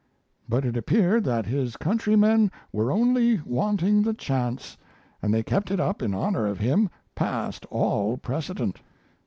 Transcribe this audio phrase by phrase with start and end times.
[0.49, 4.75] But it appeared that his countrymen were only wanting the chance,
[5.21, 8.81] and they kept it up in honor of him past all precedent.